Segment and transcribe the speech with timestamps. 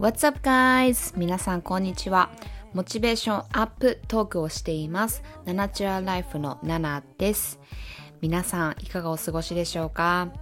[0.00, 1.12] What's up guys?
[1.14, 2.30] 皆さんこんにちは。
[2.72, 5.22] モチベーションアップトークをしています。
[5.44, 7.60] ナナチュラルライフのナナです。
[8.22, 10.32] 皆さんいかがお過ごしでしょうか？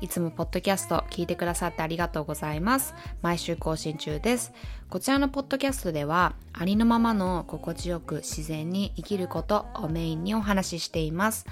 [0.00, 2.94] いつもポッドキャスト聞いてくださってありがとうございます。
[3.22, 4.52] 毎週更新中です。
[4.88, 11.44] こちらのポッドキャストではありのままの心地よく自然に生きることをメインにお話ししています。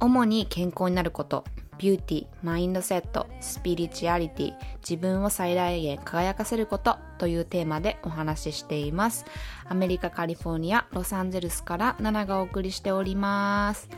[0.00, 1.44] 主に健康になること、
[1.78, 9.24] ビューティー、マインドセット、スピリチュアリティ、自分を最大限輝かせることというテーマでお話ししています。
[9.66, 13.88] アメリカ、カリフォルニア、ロサンゼルスから7がお送りしております。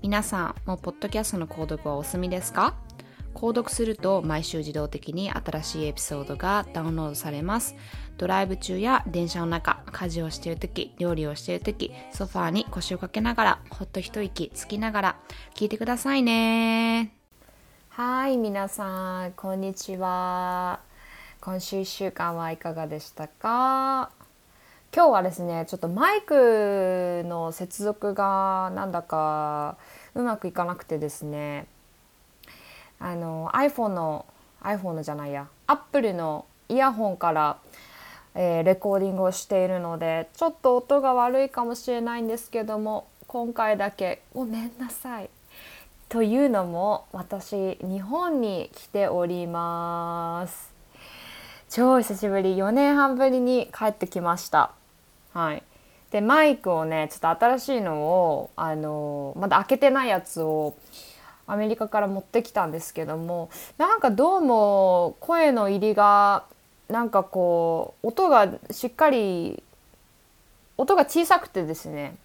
[0.00, 2.74] 皆さん、もうポッドキャストの購読はお済みですか？
[3.34, 7.74] 購読すると毎週自動的に新しいエピソードがダウンロードされます。
[8.18, 15.16] ドライブ中や電車の中、家事をしている時、料理をしている時、ソファーに腰をかけながら、ほっと一息つきながら、
[15.54, 17.14] 聞いてくださいね。
[17.88, 20.80] はい、皆さん、こんにちは。
[21.40, 24.10] 今週1週間はいかがでしたか？
[24.94, 29.78] 今日はですね、ちょっとマイクの接続がなんだか
[30.14, 31.66] うまくいかなくてですね、
[33.02, 34.24] あの iPhone の
[34.62, 37.58] iPhone のじゃないや Apple のイヤホンから
[38.34, 45.30] えー、レコーディングをしているのでちょっと音が悪いかもしれないんですけども今回だけごめんなさい。
[46.08, 50.70] というのも私日本に来ております。
[51.70, 54.72] 超久しぶり4年半ぶりに帰ってきました。
[55.32, 55.62] はい。
[56.10, 60.74] でマイクをねちょっと新しいのをあのまだ開けてないやつを
[61.46, 66.44] アメリカから持ってきたんですけどもなんかどうも声の入りが
[66.88, 69.62] なんかこう音がしっかり
[70.76, 72.16] 音が小さくてですね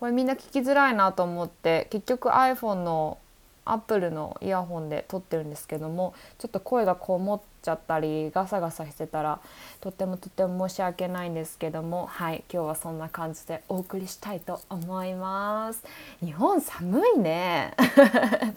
[0.00, 3.18] これみんな聞きづらいなと思って結局 iPhone の
[3.64, 9.40] アップルのイヤホンで撮ってるんですけどもちょっと声がこもっちゃったりガサガサしてたら
[9.80, 15.82] とってもとっても申し訳ないんですけどもはい今日はそんな感じでお送りしたいと思います。
[16.24, 17.74] 日本寒いね。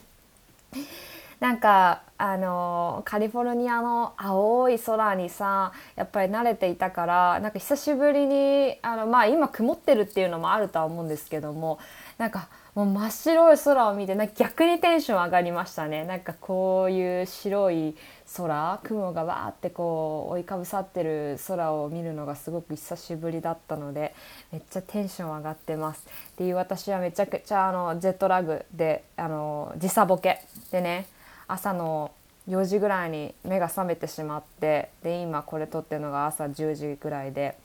[1.39, 11.79] なんかあのカリフォルニアの青い空にさやっぱり慣れていたからなんか久しぶりにあのまあ今曇ってるっていうのもあるとは思うんですけども
[12.19, 16.05] なんかもう真っ白い空を見てなんか逆にテンション上がりましたね。
[16.05, 17.97] なんかこういう白い
[18.37, 24.13] 空雲がわーってこう覆いかぶさってる空を見るのがすごく久しぶりだったので
[24.51, 26.05] めっちゃテンション上がってます。
[26.33, 30.39] っていう私はめちゃくちゃあのジェットラグであの時差ボケ
[30.71, 31.07] でね
[31.51, 32.11] 朝の
[32.49, 37.55] 4時ぐらいに目が覚めてしまってで今これ撮ってるのが朝10時ぐらいで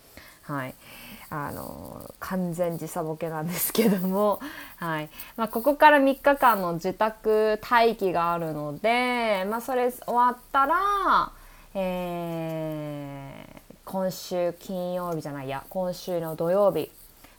[0.46, 0.74] はい。
[1.28, 4.38] あの完全時差ボケなんですけども、
[4.78, 5.10] はい。
[5.36, 11.32] まあ、ここから3日間の自宅待機があるので、まあ、それ終わったら、
[11.74, 16.92] えー、今週金曜日じゃないや今週の土曜日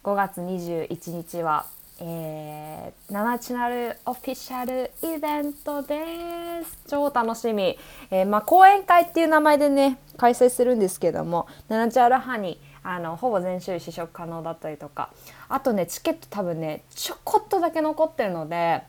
[0.04, 1.66] 5月21日は
[2.00, 6.78] えー、ナナチュラルオフィシャルイベントです。
[6.88, 7.78] 超楽しみ、
[8.12, 15.10] えー、まあ、講演会っていう名前でね開催するんですけどもナナチュラルハニーあのほぼ全種類試食可能だったりとか。
[15.50, 18.84] あとねチケット多分ねちょこっとだけ残ってるので、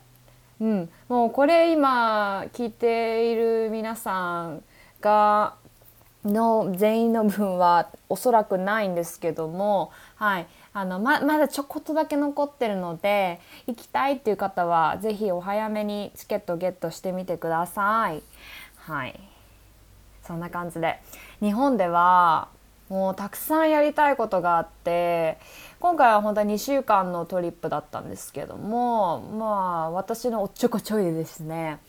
[0.61, 4.63] うん、もうこれ今聞いている皆さん
[5.01, 5.55] が
[6.25, 18.21] の全員の分はおそらくないんですけども、はい、あのままだちょこっとだけ残ってるので行きたいっていう方は是非お早めにチケットゲットしてみてください。
[18.77, 19.19] はい。
[20.23, 20.99] そんな感じで。
[21.39, 22.49] 日本では
[22.89, 25.37] もうたくさんやりたいことがあって
[25.79, 29.45] 今回は本当に2週間のトリップだったんですけどもま
[29.85, 31.79] あ私のおっちょこちょいですね。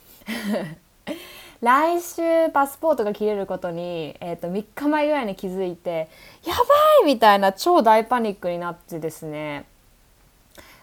[1.60, 6.08] 来週パスポートが切れることに、えー、と3日前ぐらいに気づいて
[6.46, 6.62] やば
[7.02, 9.66] いみたいな超大パニックになってですね。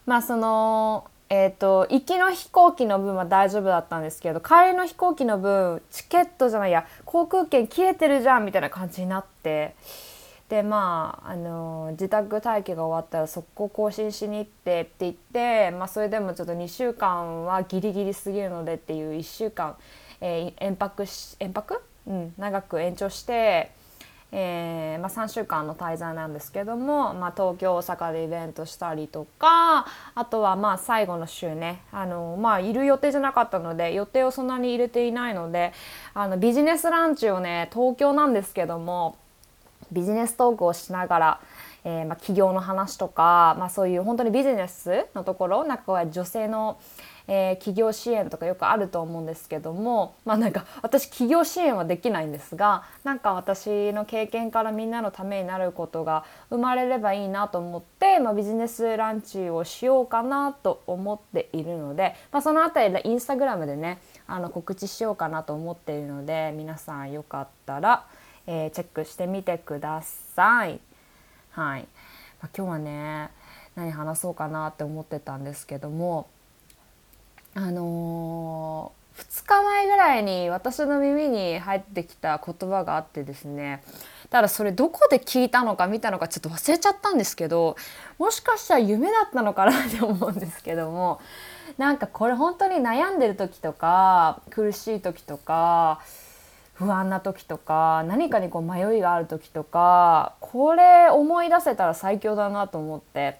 [0.06, 9.76] まあそのえーと、行きの飛行機の分は大丈夫だったんですけど帰りの飛行機の分チケットじゃないや航空券切れてるじゃんみたいな感じになって
[10.48, 19.76] でまあ、あの自宅待機が終わったら速攻更新しに行ってって言って、まあ、それでもちょっと2週間はギリギリすぎるのでっていう1週間
[20.22, 21.06] えー、延泊
[21.40, 23.72] 延泊、うん、長く延長して、
[24.32, 29.86] えーまあ、3週間の滞在なんですけども、まあ、東京大阪でイベントしたりとか
[30.16, 35.74] あとはまあ最後の週ねあの、まあ、いる予定じゃなかったので予定をそんなに入れていないので
[36.14, 39.18] あのビジネスランチをね東京なんですけども
[39.92, 41.40] ビジネストークをしながら
[41.88, 46.78] えー、まあ、企業の話とか、まあ、そういう本当にビジネスのところなんか女性の、
[47.28, 68.06] えー、企業支援とかよくあると思うんですけどもまあなんか私企業支援はできないんですがなんか私の経験からみんなのためになることが生まれればいいなと思って、まあ、ビジネスランチをしようかなと思っているので、まあ、その辺りでインスタグラムでねあの告知しようかなと思っているので皆さんよかったら、
[68.46, 70.80] えー、チェックしてみてください。
[71.52, 71.88] はい、
[72.42, 73.30] ま、今日はね
[73.76, 76.28] 何話そうかなって思ってたんですけども
[77.58, 83.82] あのー、2日前ぐらいに私の耳に入ってきた言葉があってですね
[84.30, 87.76] ただそれどこで聞いたのか見たのかちょっと忘れちゃったんですけど
[88.20, 91.20] もしかしたら夢だったのかなって思うんですけども
[91.80, 96.00] なんかこれ本当に悩んでる時とか苦しい時とか
[96.76, 103.40] 不安な時とか何かにこう迷いがある時とかこれ思い出せたら最強だなと思って。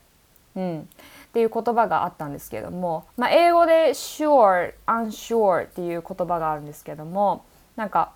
[0.56, 0.90] うん、
[1.38, 7.46] っていう言葉があったんですけども、まあ、英語で sure, unsure っていう言葉があるんですけども
[7.76, 8.12] なんか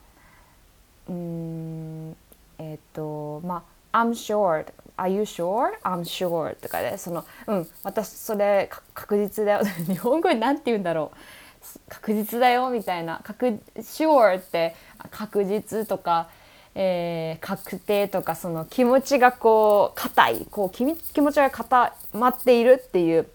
[1.07, 2.15] うん
[2.57, 4.65] えっ、ー、とまあ I'm sure
[4.97, 5.79] Are you sure?
[5.83, 9.61] I'm sure とかでそのうん私それ確実だよ。
[9.85, 11.79] 日本語に何て言うんだろう。
[11.89, 13.21] 確実だよみたいな。
[13.23, 14.75] 確 sure って
[15.11, 16.29] 確実とか
[16.73, 23.27] えー、確定とかその気持ちがこう硬いこう気気持ちが固まっているっていう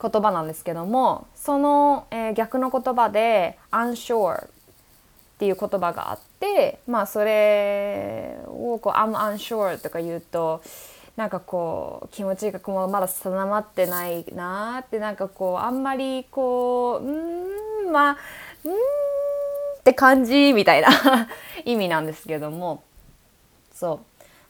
[0.00, 4.48] 言葉なんですけどもその、えー、逆の言葉で「unsure」っ
[5.38, 10.62] ていう言葉があってまあそれをこう「I'm unsure」とか言うと
[11.16, 18.16] なんかこう気持ちがこうまだ定まってないなってなんかこうあんまりこううんまあ
[18.64, 18.72] うん
[19.80, 20.88] って感じみたいな
[21.64, 22.82] 意味なんですけども。
[23.72, 24.00] そう。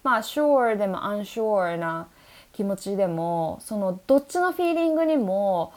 [0.03, 2.09] まあ sure でも unsure な
[2.53, 5.73] 気持ちでもそのどっちのフィーリングにも、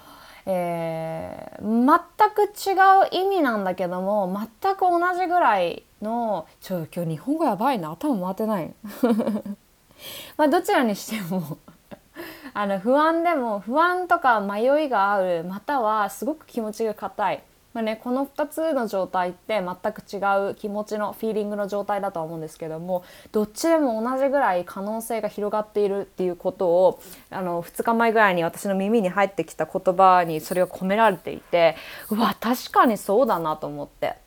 [0.46, 2.74] えー、全く違
[3.06, 7.92] う意味なんだけども全く同じぐらいのちょ今日日本語やばいな。
[7.92, 8.74] 頭回ってない。
[10.36, 11.58] まあどちらにしても
[12.54, 17.44] あの不安でも不安とか迷いがあるまたはすごく気持ちが硬い。
[17.74, 31.75] まあね、この2つの状態って全く違う気持ちのフィーリングの状態だとは思うんですけどもどっちでも同じぐらい可能性が広がっているっていうことをあの2日前ぐらいに私の耳に入ってきた言葉にそれが込められていて
[32.12, 34.23] うわ確かにそうだなと思って。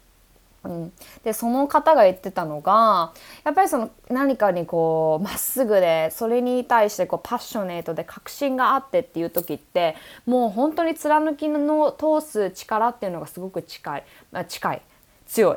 [0.65, 0.93] うん、
[1.23, 3.13] でその方が言ってたのが
[3.45, 9.95] やっぱりその何かにこうまっすぐでそれに対してこうパッショネートで確信があってっていう時って
[10.25, 14.83] もう本当に貫きの通す力っていうのがすごく近い、まあ、近い。
[15.27, 15.57] 強い。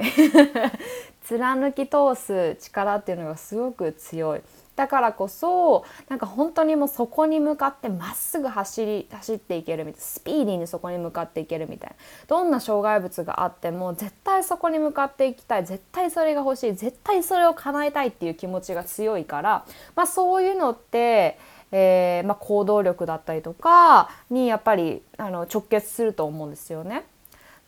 [1.23, 4.41] 貫き通す力っていうのがすごく強い。
[4.79, 11.95] だからこそなんか本当にもうそこに向かってまっすぐ走り走っていけるみたいなスピーディーにそこに向かっていけるみたいな
[12.29, 19.65] どんな障害物があっても絶対そこに向かっていきたい絶対それが欲しい絶対それを叶えたいっていう気持ちが強いから、
[19.97, 21.37] まあ、そういうのって
[21.71, 27.03] えーまあ、行動力だったりとかにやっぱりあの直結すると思うんですよね。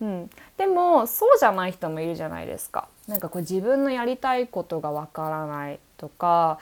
[0.01, 2.87] うん、でもそうじゃない人もいるじゃないですか。
[3.07, 6.59] なんかこう自分のやりたいことがわからないとか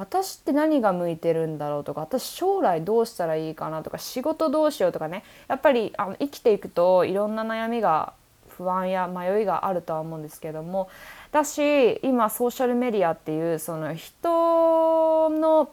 [0.00, 5.24] 私って何が向いてるんだろうとか私将来どうしたらいいかなとか仕事どうしようとかね。
[5.46, 8.14] やっぱりあの生きていくといろんな悩みが
[8.48, 10.88] 不安や迷いがあるとは思うんですけども。
[11.32, 15.68] だし今ソーシャルメディアっていうその人の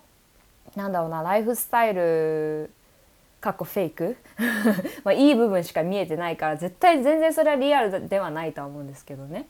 [0.75, 2.69] なんだろうなライフスタイル
[3.39, 4.17] かっこフェイク？
[5.05, 9.47] まあいい部分しか見えてないから絶対全然それはリアルではないとは思うんですけどね。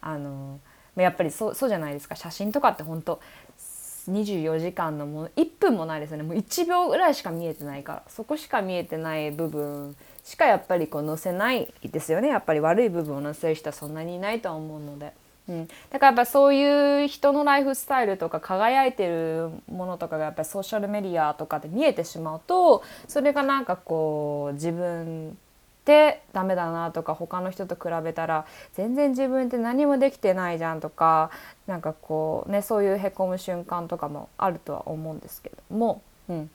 [0.00, 0.58] あの
[0.96, 2.16] やっぱりそうそうじゃないですか。
[2.16, 3.20] 写真とかって本当
[4.10, 6.22] 24時間のもの1分もないですよね。
[6.22, 8.02] もう1秒ぐらいしか見えてないから。
[8.08, 12.28] そこしか見えてない部分しかやっぱりこう載せないですよね。
[12.28, 15.12] やっぱり悪い部分を載せる人はそんなにいないとは思うので。
[15.48, 25.38] うん、だからやっぱそういう人のライフスタイルとか輝いてるものとかがやっぱりソーシャルメディアとかで見えてしまうとそれがなんかこう自分
[25.86, 31.30] てダメだなとか他の人と比べたら全然自分って何もできてないじゃんとか
[31.66, 36.50] なんかこうねそういうへこむ瞬間とかもあるとは思うんですけども、うん、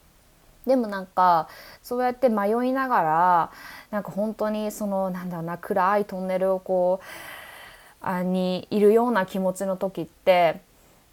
[0.66, 1.48] でもなんか
[1.82, 3.50] そうやって迷いながら
[3.90, 10.60] なんか本当にそのなんだろうな暗いトンネルをこうあにいるような気持ちの時って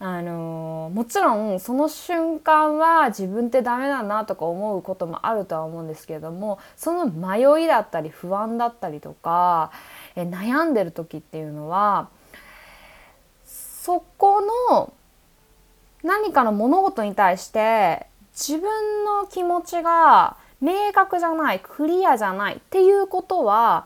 [0.02, 9.72] あのもちろんその瞬間は自分ってダメだなとか思うこともあるとは思うんですけれどもその迷いだったり不安だったりとか
[10.16, 12.08] え悩んでる時っていうのは
[13.46, 14.42] そこ
[14.72, 14.94] の
[16.02, 23.86] 何かの物事に対して自分の気持ちが明確じゃないクリアじゃないっていうことは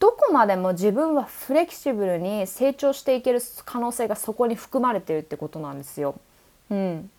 [0.00, 6.14] どこまでも自分はフレキシブルに成長していける可能性がそこに含まれてるってことなんですよ。
[6.70, 7.10] うん、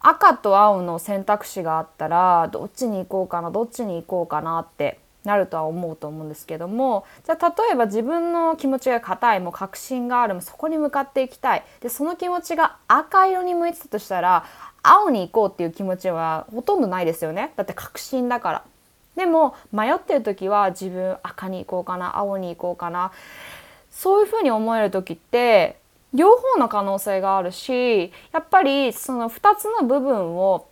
[0.00, 14.44] 赤と青の選択肢があったらどっちに行こうかなどっちに行こうかなってなるとは思うと思うんですけどもじゃあ例えば自分の気持ちが硬いもう確信があるもそこに向かっていきたいでその気持ちが赤色に向いてたとしたら
[14.82, 18.71] 青に行こうっていう気持ちはほとんどないですよねだって確信だから。
[19.16, 23.12] でも迷ってる時は自分赤に行こうかな青に行こうかな
[23.90, 25.76] そういうふうに思える時って
[26.14, 30.66] 両方の可能性があるしやっぱりその2つの部分を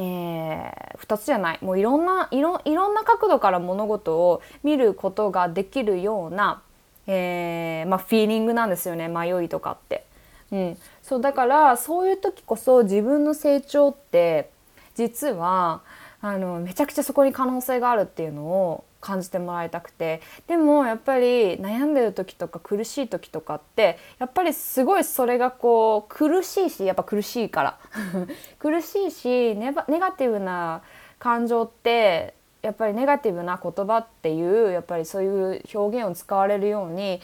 [0.00, 6.62] ー、2つじゃないもういろんないろいろんな角度から物事を見ることができるような、
[7.08, 10.04] えーまあ、フィーリングなんですよね迷いとかって。
[10.52, 14.50] うん、そうだからそういう時こそ自分の成長って
[14.94, 15.82] 実は
[16.20, 20.20] あのめちゃくちゃそこに可能性があるっていうのを感じてもらいたくて。
[20.46, 27.78] でもやっぱり悩んでる時とか苦しい時とかってやっぱりすごいそれがこう苦しいしやっぱ苦しいから。
[28.58, 30.82] 苦しいしネガティブな
[31.18, 37.20] 感情ってやっぱりネガティブな言葉っていうやっぱりそういう表現を使われるように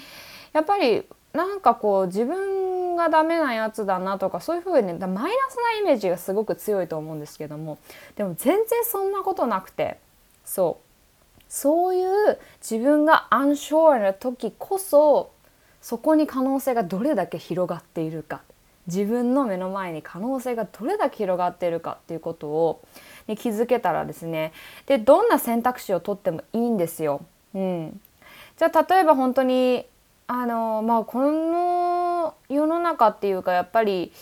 [0.52, 7.78] やっぱりなんかこう自分がダメなやつだなとかそういうふうにマイナスなイメージがすごく強いと思うんですけども
[8.16, 9.98] でも全然そんなことなくて
[10.44, 15.32] そうそういう自分がアンショアな時こそ
[15.82, 18.42] そこに可能性がどれだけ広がっているか
[18.86, 22.82] 自分の目の前に可能性がどれだけ広がっているかっていうことを、
[23.26, 24.52] に気づけたらですね
[24.86, 27.22] でどんな選択肢を取ってもいいんですよ。
[27.54, 28.00] うん、
[28.58, 29.86] じゃあ例えば本当に
[30.26, 34.12] あのまあこの世の中っていうかやっぱり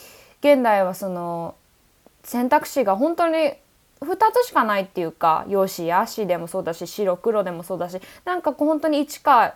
[0.41, 1.55] 現代はその
[2.25, 3.55] 選択肢が本当に
[4.01, 9.55] 2つしかないっていうか陽子やしでもそうだし白黒でもそうだしなんかこう本当に1か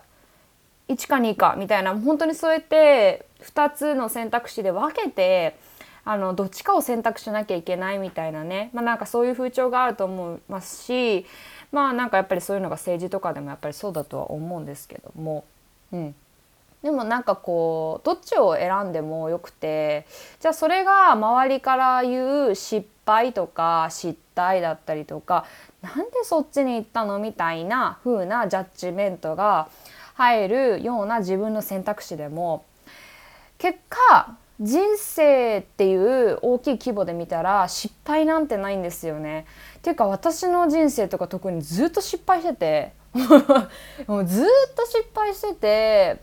[0.89, 5.57] 1か2かみたいな本当にそうやって2つの選択肢で分けて
[6.05, 11.27] あのどっちかを選択しなきゃいけないみたいなね、まあ、なんかそういう風潮があると思いますし
[11.73, 15.45] まあなんかやっぱりそういうのが政治とかでもやっぱりそうだとは思うんですけども。
[15.93, 16.15] うん
[16.87, 20.07] でもなんかこうどっちを選んでもよくて
[20.39, 25.47] じゃあそれが周りから言う失敗とか失態だったりとか
[25.83, 29.69] なんでそっちに行ったのみたいな風なジャッジメントが
[30.15, 32.65] 入るような自分の選択肢でも
[33.59, 39.45] 結果人生っていう大きい規模で見たら失敗なんてないんですよね。
[39.79, 42.93] っていうか私の人生とか特にずっと失敗してて
[44.07, 46.23] もうずっと失敗してて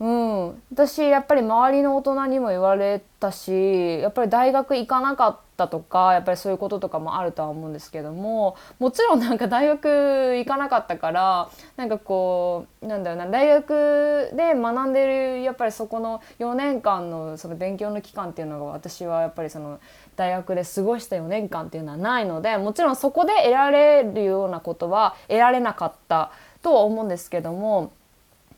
[0.00, 19.80] うん、私やっぱり周りの大人にも言われたしやっぱり大学行かなかったとかやっぱりそういうこととかもあるとは思うんですけどももちろんなんか大学行かなかったからなんかこうなんだろうな大学で学んでるやっぱりそこの4年間のその勉強の期間っていうのが私はやっぱりその
[20.16, 27.92] 大学で過ごした4年間っていうのはないのでもちろんそこで得られるようなことは得られなかったとは思うんですけども。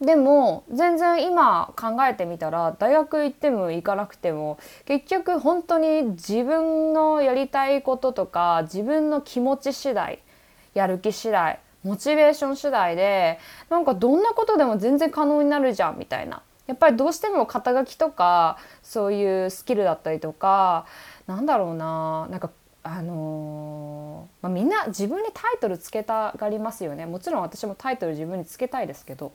[0.02, 10.18] でも全然今考えてみたら大学行っても行かなくても結局本当に自分のやりたいこととか自分の気持ち次第
[10.74, 13.38] やる気次第モチベーション次第で
[13.70, 16.42] なんかどんなことでも全然可能になるじゃんみたいな。
[16.66, 20.86] やっぱりどうしても肩書きとかそういうスキルだったりとか
[21.26, 22.50] なんだろうななんか
[22.84, 27.06] あのー、まあ、みんな自分にタイトルつけたがりますよね。
[27.06, 29.32] もちろん私もタイトル自分につけたいですけど、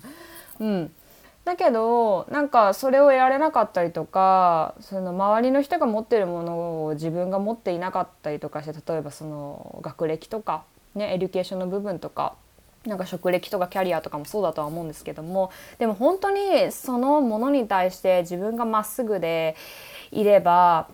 [0.60, 0.92] うん、
[1.44, 10.62] だけどなんかそれを得られなかったりとかその周りの人が持ってるものを自分が持っていなかったりとかして例えばその学歴とか、
[10.94, 12.34] ね、エデュケーションの部分とか
[12.86, 19.56] なんか職歴とかキャリアとかもそうだとは思うんですけどもでも本当にそのものに対して自分がまっすぐで
[20.10, 20.88] いれば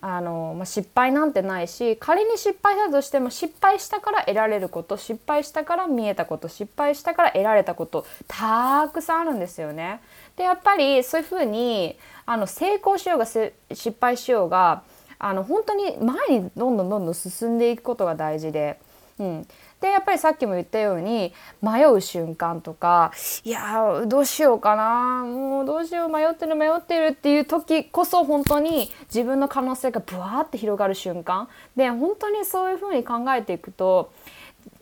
[0.00, 10.00] あの、まあ、失敗なんてないし仮に失敗したとしても失敗したから得られること失敗したから見えたこと失敗したから得られたことたくさんあるんですよね。
[10.36, 13.52] でやっぱりそういうふうにあの成功しようが失
[14.00, 14.82] 敗しようが
[15.18, 18.78] あの本当に前にどんどんどんどん進んでいくことが大事で。
[19.18, 19.48] うん、
[19.80, 21.32] でやっぱりさっきも言ったように
[21.62, 23.12] 迷う瞬間とか
[23.44, 34.12] いやどうしようかなもうどうしよう迷ってる迷ってるっていう時こそ本当に自分の可能性がブワーって広がる瞬間で本当にそういうふうに考えていくと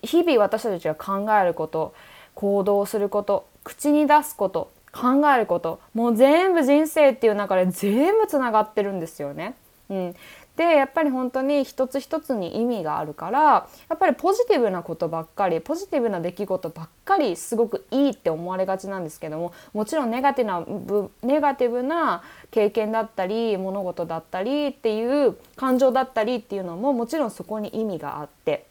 [0.02, 1.94] 日々私たちが考えること
[2.34, 9.54] 行動すること口に出すこと考えることもう全部人生っていう中で全部つながってるんですよね。
[9.90, 10.14] うん、
[10.56, 28.66] でやっぱり本当に一つ一つに意味があるからやっぱりポジティブなことばっかりポジティブな出来事ばっかりすごくいいって思われがちなんですけどももちろんネガティブなネガティブな経験だったり物事だったりっていう感情だったりっていうのももちろんそこに意味があって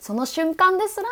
[0.00, 1.06] その瞬間ですら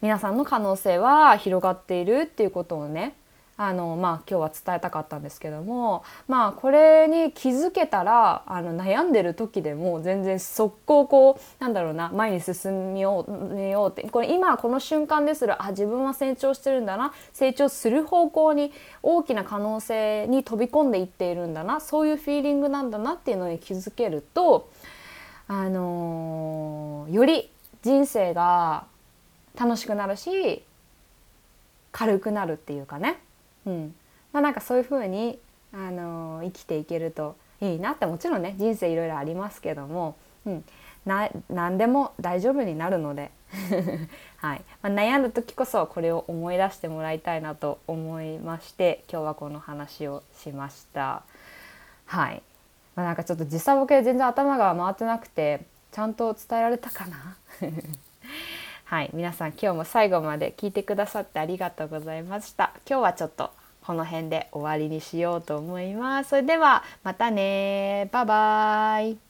[0.00, 3.14] 皆さんの可能性は広がっているっていうことをね
[3.62, 24.70] あのまあ今日は伝えたかったんですけどもまあこれに気づけたらあの悩んでる時でも全然速攻こうなんだろうな前に進みようってこれ今この瞬間ですらあ自分は成長してるんだな成長する方向に大きな可能性に飛び込んでいっているんだなそういうフィーリングなんだなっていうのに気づけると
[25.48, 27.50] あのー、より
[27.82, 28.86] 人生が
[29.54, 30.62] 楽しくなるし
[31.92, 33.18] 軽くなるっていうかね。
[33.66, 33.94] うん。
[34.32, 35.38] まあ、なんかそういうふうに、
[35.72, 40.64] あの、生きていけるといいなってもちろんね人生いろいろありますけども、うん、
[41.04, 43.30] な何でも大丈夫になるので、
[44.38, 44.62] はい。
[44.82, 51.22] まあ、悩んだ時こそこれを思い出してもらいたいなと思いまして今日はこの話をしました。
[52.06, 52.42] はい。
[52.96, 57.36] まあ、なんかちょっと時差ボケで全然頭が回ってなくてちゃんと伝えられたかな？
[58.90, 62.72] はい、皆さん今日も最後まで聞いてくださってありがとうございました。
[62.88, 63.52] 今日はちょっと
[63.86, 66.30] この辺で終わりにしようと思います。
[66.30, 69.29] それではまたねバイバイ